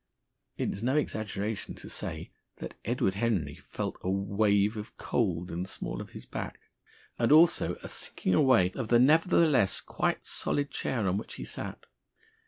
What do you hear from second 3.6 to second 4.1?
felt a